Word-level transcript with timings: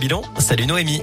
Bilan, 0.00 0.22
salut 0.38 0.66
Noémie. 0.66 1.02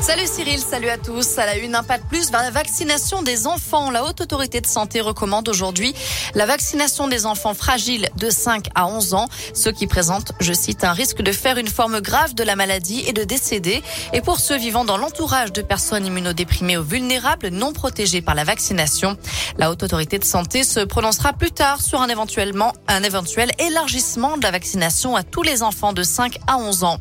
Salut 0.00 0.26
Cyril, 0.26 0.58
salut 0.58 0.88
à 0.88 0.96
tous. 0.96 1.36
À 1.38 1.44
la 1.44 1.58
une, 1.58 1.74
un 1.74 1.82
pas 1.82 1.98
de 1.98 2.04
plus 2.04 2.30
vers 2.30 2.42
la 2.42 2.50
vaccination 2.50 3.22
des 3.22 3.46
enfants. 3.46 3.90
La 3.90 4.02
Haute 4.04 4.22
Autorité 4.22 4.62
de 4.62 4.66
Santé 4.66 5.02
recommande 5.02 5.46
aujourd'hui 5.50 5.94
la 6.34 6.46
vaccination 6.46 7.06
des 7.06 7.26
enfants 7.26 7.52
fragiles 7.52 8.08
de 8.16 8.30
5 8.30 8.68
à 8.74 8.86
11 8.86 9.12
ans, 9.12 9.28
ceux 9.52 9.72
qui 9.72 9.86
présentent, 9.86 10.32
je 10.40 10.54
cite, 10.54 10.84
un 10.84 10.92
risque 10.92 11.20
de 11.20 11.32
faire 11.32 11.58
une 11.58 11.68
forme 11.68 12.00
grave 12.00 12.34
de 12.34 12.42
la 12.42 12.56
maladie 12.56 13.04
et 13.06 13.12
de 13.12 13.24
décéder. 13.24 13.82
Et 14.14 14.22
pour 14.22 14.40
ceux 14.40 14.56
vivant 14.56 14.86
dans 14.86 14.96
l'entourage 14.96 15.52
de 15.52 15.60
personnes 15.60 16.06
immunodéprimées 16.06 16.78
ou 16.78 16.82
vulnérables 16.82 17.48
non 17.48 17.74
protégées 17.74 18.22
par 18.22 18.34
la 18.34 18.44
vaccination. 18.44 19.18
La 19.58 19.70
Haute 19.70 19.82
Autorité 19.82 20.18
de 20.18 20.24
Santé 20.24 20.64
se 20.64 20.80
prononcera 20.80 21.34
plus 21.34 21.50
tard 21.50 21.82
sur 21.82 22.00
un 22.00 22.08
éventuellement, 22.08 22.72
un 22.88 23.02
éventuel 23.02 23.50
élargissement 23.58 24.38
de 24.38 24.42
la 24.42 24.50
vaccination 24.50 25.14
à 25.14 25.24
tous 25.24 25.42
les 25.42 25.62
enfants 25.62 25.92
de 25.92 26.02
5 26.02 26.38
à 26.46 26.56
11 26.56 26.84
ans. 26.84 26.98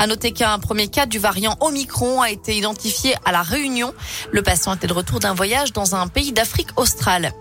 À 0.00 0.06
noter 0.06 0.30
qu'un 0.30 0.60
premier 0.60 0.86
cas 0.86 1.06
du 1.06 1.18
variant 1.18 1.56
Omicron 1.58 2.22
a 2.22 2.30
été 2.30 2.56
identifié 2.56 3.16
à 3.24 3.32
la 3.32 3.42
Réunion. 3.42 3.92
Le 4.30 4.42
patient 4.42 4.72
était 4.72 4.86
de 4.86 4.92
retour 4.92 5.18
d'un 5.18 5.34
voyage 5.34 5.72
dans 5.72 5.96
un 5.96 6.06
pays 6.06 6.30
d'Afrique 6.30 6.68
australe. 6.76 7.32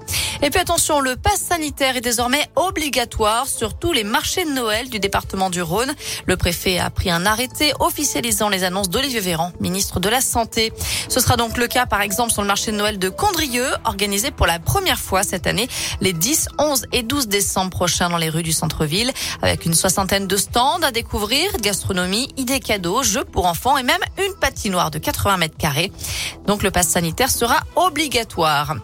Et 0.42 0.50
puis 0.50 0.60
attention, 0.60 1.00
le 1.00 1.16
pass 1.16 1.40
sanitaire 1.40 1.98
est 1.98 2.02
désormais 2.02 2.48
obligatoire 2.56 3.48
sur 3.48 3.78
tous 3.78 3.92
les 3.92 4.04
marchés 4.04 4.46
de 4.46 4.52
Noël 4.52 4.90
du 4.90 5.00
département 5.00 5.50
du 5.50 5.62
Rhône. 5.62 5.94
Le 6.26 6.38
préfet 6.38 6.78
a 6.78 6.90
pris 6.90 7.10
un 7.10 7.26
arrêté 7.26 7.74
officialisant 7.80 8.50
les 8.50 8.64
annonces 8.64 8.90
d'Olivier 8.90 9.20
Véran, 9.20 9.52
ministre 9.60 10.00
de 10.00 10.10
la 10.10 10.22
Santé. 10.22 10.74
Ce 11.10 11.20
sera 11.20 11.38
donc 11.38 11.58
le 11.58 11.68
cas 11.68 11.86
par 11.86 12.02
exemple 12.02 12.32
sur 12.32 12.42
le 12.42 12.48
marché 12.48 12.72
de 12.72 12.78
Noël 12.78 13.00
de 13.00 13.10
Condrieu, 13.10 13.66
organisé 13.86 14.30
pour 14.30 14.46
la 14.46 14.60
première 14.60 15.00
fois 15.00 15.24
cette 15.24 15.48
année 15.48 15.68
les 16.02 16.14
10, 16.14 16.50
11 16.60 16.86
et 16.92 17.04
12 17.04 17.28
décembre 17.28 17.72
prochains 17.72 18.10
dans 18.10 18.18
les 18.18 18.30
rues 18.30 18.44
du 18.44 18.52
centre-ville 18.52 19.12
avec 19.42 19.66
une 19.66 19.74
soixantaine 19.74 20.28
de 20.28 20.38
stands 20.38 20.82
à 20.84 20.92
découvrir, 20.92 21.52
gastronomie, 21.62 22.30
idées 22.48 22.60
cadeaux, 22.62 23.04
jeux 23.04 23.26
pour 23.26 23.46
enfants 23.46 23.78
et 23.78 23.84
même 23.84 24.00
une 24.18 24.34
patinoire 24.40 24.90
de 24.90 25.00
80 25.00 25.36
mètres 25.36 25.58
carrés. 25.58 25.92
Donc 26.46 26.64
le 26.64 26.72
pass 26.72 26.88
sanitaire 26.88 27.30
sera 27.30 27.60
obligatoire. 27.76 28.76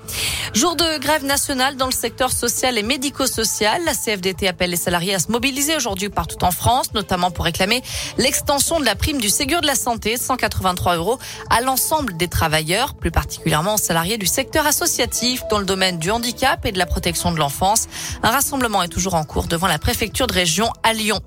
Jour 0.54 0.76
de 0.76 0.98
grève 1.00 1.24
nationale 1.24 1.78
dans 1.78 1.86
le 1.86 1.94
secteur 1.94 2.34
social 2.34 2.78
et 2.78 2.84
médico-social. 2.84 3.82
La 3.86 3.94
CFDT 3.94 4.50
appelle 4.50 4.72
les 4.72 4.76
salariés 4.76 5.16
à 5.16 5.20
se 5.20 5.32
mobiliser 5.32 5.78
aujourd'hui 5.78 6.10
partout 6.10 6.44
en 6.44 6.52
France, 6.52 6.94
notamment 6.94 7.32
pour 7.32 7.46
réclamer 7.46 7.82
l'extension 8.18 8.82
de 8.82 8.86
la 8.86 8.96
prime 8.96 9.22
du 9.22 9.30
Ségur 9.30 9.62
de 9.62 9.68
la 9.68 9.76
Santé, 9.76 10.18
183 10.18 10.98
euros, 10.98 11.18
à 11.50 11.62
l'ensemble 11.62 12.18
des 12.18 12.28
travailleurs, 12.28 12.96
plus 12.96 13.12
particulièrement 13.12 13.76
aux 13.76 13.78
salariés 13.78 14.18
du 14.18 14.28
secteur 14.28 14.68
associatif 14.68 15.42
dans 15.50 15.60
le 15.60 15.66
domaine 15.66 16.00
du 16.00 16.12
handicap 16.12 16.66
et 16.66 16.74
de 16.74 16.78
la 16.78 16.86
protection 16.86 17.32
de 17.32 17.38
l'enfance. 17.38 17.88
Un 18.24 18.32
rassemblement 18.32 18.84
est 18.84 18.90
toujours 18.90 19.16
en 19.16 19.24
cours 19.24 19.48
devant 19.48 19.68
la 19.68 19.80
préfecture 19.80 20.28
de 20.28 20.34
région 20.34 20.70
à 20.84 20.92
Lyon. 20.92 21.22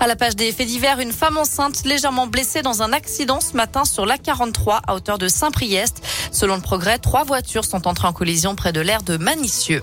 À 0.00 0.06
la 0.06 0.16
page 0.16 0.36
des 0.36 0.52
faits 0.52 0.66
divers, 0.66 1.00
une 1.00 1.12
femme 1.12 1.36
enceinte 1.36 1.84
légèrement 1.84 2.26
blessée 2.26 2.62
dans 2.62 2.82
un 2.82 2.92
accident 2.92 3.40
ce 3.40 3.56
matin 3.56 3.84
sur 3.84 4.06
l'A43 4.06 4.80
à 4.86 4.94
hauteur 4.94 5.18
de 5.18 5.28
Saint-Priest. 5.28 6.02
Selon 6.32 6.56
le 6.56 6.62
progrès, 6.62 6.98
trois 6.98 7.24
voitures 7.24 7.64
sont 7.64 7.86
entrées 7.86 8.08
en 8.08 8.12
collision 8.12 8.54
près 8.54 8.72
de 8.72 8.80
l'aire 8.80 9.02
de 9.02 9.16
Manicieux. 9.16 9.82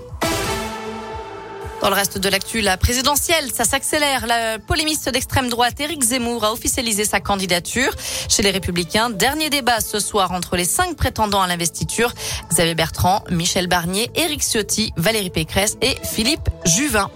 Dans 1.82 1.88
le 1.88 1.96
reste 1.96 2.18
de 2.18 2.28
l'actu, 2.28 2.60
la 2.60 2.76
présidentielle, 2.76 3.50
ça 3.52 3.64
s'accélère. 3.64 4.28
La 4.28 4.60
polémiste 4.60 5.08
d'extrême 5.08 5.48
droite 5.48 5.80
Éric 5.80 6.00
Zemmour 6.00 6.44
a 6.44 6.52
officialisé 6.52 7.04
sa 7.04 7.18
candidature 7.18 7.90
chez 8.28 8.44
les 8.44 8.52
Républicains. 8.52 9.10
Dernier 9.10 9.50
débat 9.50 9.80
ce 9.80 9.98
soir 9.98 10.30
entre 10.30 10.56
les 10.56 10.64
cinq 10.64 10.94
prétendants 10.94 11.42
à 11.42 11.48
l'investiture. 11.48 12.12
Xavier 12.50 12.76
Bertrand, 12.76 13.24
Michel 13.30 13.66
Barnier, 13.66 14.12
Éric 14.14 14.42
Ciotti, 14.42 14.92
Valérie 14.96 15.30
Pécresse 15.30 15.76
et 15.82 15.96
Philippe 16.04 16.48
Juvin. 16.64 17.10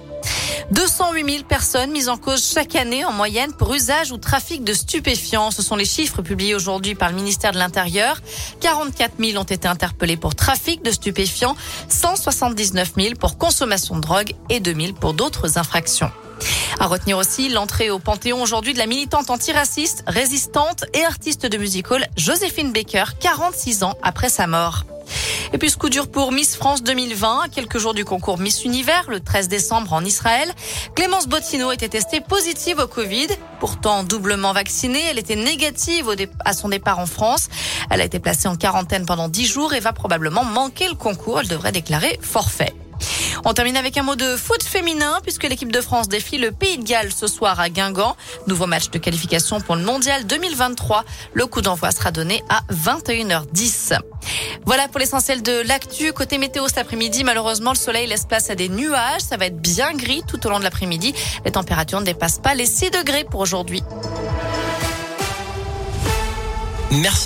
208 0.72 1.30
000 1.30 1.44
personnes 1.44 1.92
mises 1.92 2.08
en 2.08 2.16
cause 2.16 2.44
chaque 2.44 2.74
année 2.74 3.04
en 3.04 3.12
moyenne 3.12 3.52
pour 3.52 3.72
usage 3.72 4.10
ou 4.10 4.16
trafic 4.16 4.64
de 4.64 4.72
stupéfiants. 4.72 5.50
Ce 5.50 5.62
sont 5.62 5.76
les 5.76 5.84
chiffres 5.84 6.22
publiés 6.22 6.54
aujourd'hui 6.54 6.94
par 6.94 7.10
le 7.10 7.14
ministère 7.14 7.52
de 7.52 7.58
l'Intérieur. 7.58 8.20
44 8.60 9.14
000 9.18 9.40
ont 9.40 9.44
été 9.44 9.68
interpellés 9.68 10.16
pour 10.16 10.34
trafic 10.34 10.82
de 10.82 10.90
stupéfiants, 10.90 11.56
179 11.88 12.92
000 12.96 13.14
pour 13.14 13.38
consommation 13.38 13.96
de 13.96 14.00
drogue 14.00 14.34
et 14.50 14.58
2 14.58 14.74
000 14.74 14.92
pour 14.94 15.14
d'autres 15.14 15.58
infractions. 15.58 16.10
À 16.80 16.86
retenir 16.86 17.16
aussi 17.16 17.48
l'entrée 17.48 17.90
au 17.90 17.98
Panthéon 17.98 18.42
aujourd'hui 18.42 18.74
de 18.74 18.78
la 18.78 18.86
militante 18.86 19.30
antiraciste, 19.30 20.02
résistante 20.06 20.84
et 20.94 21.04
artiste 21.04 21.46
de 21.46 21.56
musical 21.56 22.08
Joséphine 22.16 22.72
Baker, 22.72 23.04
46 23.20 23.84
ans 23.84 23.94
après 24.02 24.28
sa 24.28 24.46
mort. 24.46 24.84
Et 25.56 25.58
puis 25.58 25.70
ce 25.70 25.78
coup 25.78 25.88
dur 25.88 26.08
pour 26.10 26.32
Miss 26.32 26.54
France 26.54 26.82
2020, 26.82 27.44
à 27.44 27.48
quelques 27.48 27.78
jours 27.78 27.94
du 27.94 28.04
concours 28.04 28.36
Miss 28.36 28.66
Univers, 28.66 29.06
le 29.08 29.20
13 29.20 29.48
décembre 29.48 29.94
en 29.94 30.04
Israël. 30.04 30.52
Clémence 30.94 31.28
Bottino 31.28 31.72
était 31.72 31.88
testée 31.88 32.20
positive 32.20 32.78
au 32.78 32.86
Covid. 32.86 33.28
Pourtant 33.58 34.04
doublement 34.04 34.52
vaccinée, 34.52 35.00
elle 35.10 35.18
était 35.18 35.34
négative 35.34 36.14
à 36.44 36.52
son 36.52 36.68
départ 36.68 36.98
en 36.98 37.06
France. 37.06 37.48
Elle 37.88 38.02
a 38.02 38.04
été 38.04 38.18
placée 38.18 38.48
en 38.48 38.56
quarantaine 38.56 39.06
pendant 39.06 39.30
10 39.30 39.46
jours 39.46 39.72
et 39.72 39.80
va 39.80 39.94
probablement 39.94 40.44
manquer 40.44 40.88
le 40.88 40.94
concours. 40.94 41.40
Elle 41.40 41.48
devrait 41.48 41.72
déclarer 41.72 42.18
forfait. 42.20 42.74
On 43.44 43.54
termine 43.54 43.76
avec 43.76 43.96
un 43.96 44.02
mot 44.02 44.16
de 44.16 44.36
foot 44.36 44.62
féminin 44.62 45.20
puisque 45.22 45.44
l'équipe 45.44 45.72
de 45.72 45.80
France 45.80 46.08
défie 46.08 46.36
le 46.36 46.52
Pays 46.52 46.76
de 46.76 46.84
Galles 46.84 47.12
ce 47.12 47.26
soir 47.26 47.60
à 47.60 47.70
Guingamp. 47.70 48.14
Nouveau 48.46 48.66
match 48.66 48.90
de 48.90 48.98
qualification 48.98 49.60
pour 49.60 49.76
le 49.76 49.84
Mondial 49.84 50.26
2023. 50.26 51.04
Le 51.32 51.46
coup 51.46 51.62
d'envoi 51.62 51.92
sera 51.92 52.10
donné 52.10 52.42
à 52.50 52.60
21h10. 52.72 53.98
Voilà 54.66 54.88
pour 54.88 54.98
l'essentiel 54.98 55.42
de 55.42 55.62
l'actu. 55.66 56.12
Côté 56.12 56.38
météo 56.38 56.66
cet 56.66 56.78
après-midi, 56.78 57.22
malheureusement, 57.22 57.70
le 57.70 57.76
soleil 57.76 58.08
laisse 58.08 58.24
place 58.24 58.50
à 58.50 58.56
des 58.56 58.68
nuages. 58.68 59.20
Ça 59.20 59.36
va 59.36 59.46
être 59.46 59.60
bien 59.60 59.92
gris 59.94 60.22
tout 60.26 60.44
au 60.44 60.50
long 60.50 60.58
de 60.58 60.64
l'après-midi. 60.64 61.14
Les 61.44 61.52
températures 61.52 62.00
ne 62.00 62.04
dépassent 62.04 62.40
pas 62.40 62.54
les 62.54 62.66
6 62.66 62.90
degrés 62.90 63.24
pour 63.24 63.40
aujourd'hui. 63.40 63.82
Merci. 66.90 67.24